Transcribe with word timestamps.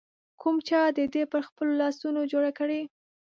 کوم 0.41 0.55
چا 0.67 0.81
د 0.97 0.99
ده 1.13 1.23
پر 1.31 1.41
خپلو 1.49 1.71
لاسونو 1.81 2.21
جوړه 2.31 2.51
کړې 2.59 2.81